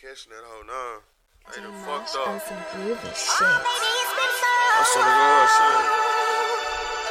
[0.00, 1.04] catching that hoe now.
[1.44, 2.24] I done fucked up.
[2.28, 3.44] on some groovy shit.
[3.44, 5.76] I swear to God, son.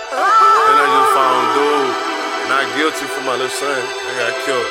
[0.09, 1.93] Then I just found dude
[2.49, 3.77] not guilty for my little son.
[3.77, 4.65] I got killed.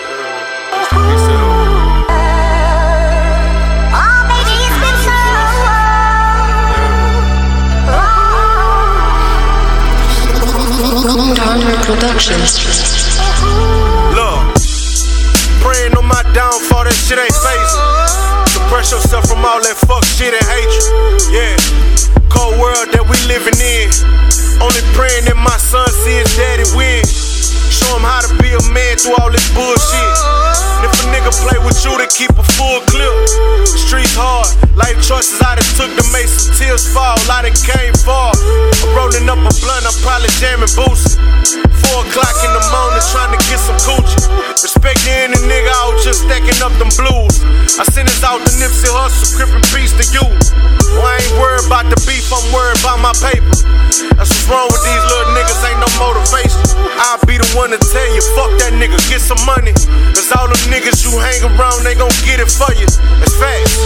[0.75, 1.79] Rest in peace to them.
[11.39, 13.18] Donner Productions.
[16.39, 17.83] Downfall, that shit ain't phasing.
[18.55, 20.87] Suppress yourself from all that fuck shit and hatred.
[21.35, 21.59] Yeah,
[22.31, 23.91] cold world that we living in.
[24.63, 27.03] Only praying that my son see his daddy win.
[27.75, 30.15] Show him how to be a man through all this bullshit.
[30.79, 33.15] And if a nigga play with you, to keep a full clip.
[33.67, 34.47] Streets hard,
[34.79, 37.19] life choices I done took to make some tears fall.
[37.27, 38.31] I done came far.
[38.35, 41.19] I'm rolling up a blunt, I'm probably jamming boosting.
[41.83, 43.38] Four o'clock in the morning, trying to
[46.59, 47.39] just up them blues.
[47.79, 50.27] I send this out to Nipsey Hussle, crippin' peace to you.
[50.99, 53.47] Well, I ain't worried about the beef, I'm worried about my paper.
[54.19, 56.59] That's what's wrong with these little niggas, ain't no motivation.
[56.99, 59.71] I'll be the one to tell you, fuck that nigga, get some money.
[60.15, 62.89] Cause all them niggas you hang around, they gon' get it for you.
[63.23, 63.79] It's facts.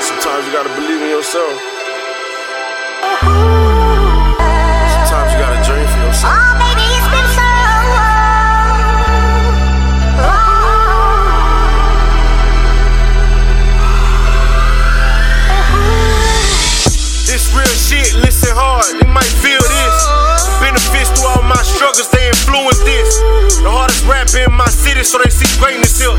[0.00, 1.67] Sometimes you gotta believe in yourself.
[24.34, 26.12] In my city, so they see greatness here.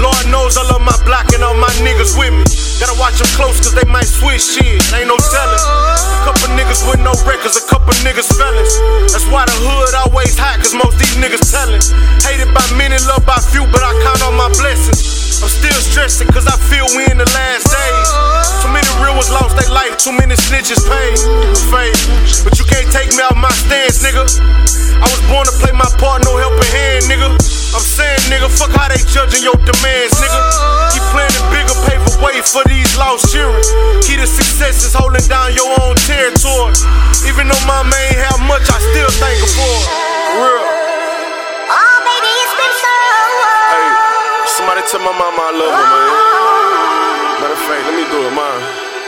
[0.00, 2.44] Lord knows I love my block and all my niggas with me.
[2.80, 5.62] Gotta watch them close, cause they might switch shit, ain't no telling.
[5.64, 8.72] A couple niggas with no records, a couple niggas felons.
[9.12, 11.80] That's why the hood always hot, cause most these niggas telling.
[12.24, 15.00] Hated by many, loved by few, but I count all my blessings.
[15.40, 18.08] I'm still stressing, cause I feel we in the last days.
[18.60, 21.16] Too many real ones lost their life, too many snitches paid.
[22.44, 24.28] But you can't take me out my stance, nigga.
[25.00, 26.49] I was born to play my part, no nigga.
[27.70, 30.40] I'm saying, nigga, fuck how they judging your demands, nigga.
[30.90, 33.62] Keep playing the bigger paper weight for these lost children.
[34.02, 36.74] Key to success is holding down your own territory.
[37.30, 39.86] Even though my man ain't have much, I still thank her for it.
[40.42, 40.66] Real.
[43.70, 43.88] Hey,
[44.58, 46.10] somebody tell my mama I love her, man.
[47.38, 48.58] Matter of fact, let me do it, mom.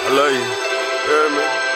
[0.07, 0.39] I love you.
[0.39, 1.72] You hear me?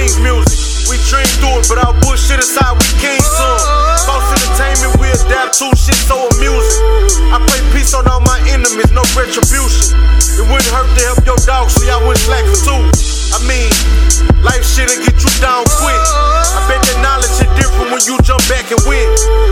[0.00, 0.56] King's music.
[0.88, 3.60] We dream through it, but our bullshit aside, we king soon.
[4.08, 7.28] False entertainment, we adapt to shit so amusing.
[7.28, 9.92] I pray peace on all my enemies, no retribution.
[10.40, 12.80] It wouldn't hurt to help your dog, so y'all wouldn't slack for two.
[13.36, 13.68] I mean,
[14.40, 16.00] life shit'll get you down quick.
[16.00, 19.04] I bet that knowledge hit different when you jump back and win.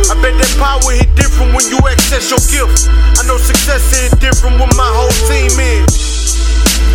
[0.08, 2.88] I bet that power hit different when you access your gift.
[2.88, 5.84] I know success hit different when my whole team in.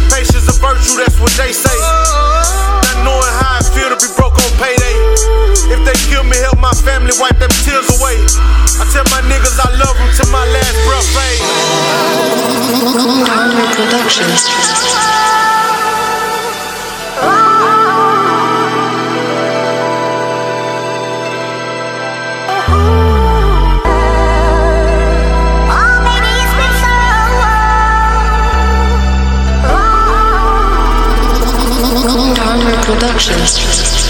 [0.10, 1.83] Patience a virtue, that's what they say.
[7.14, 8.18] Family wipe them tears away.
[8.80, 11.42] I tell my niggas I love them till my last breath fade.
[13.76, 14.50] Productions.
[32.84, 34.03] Productions.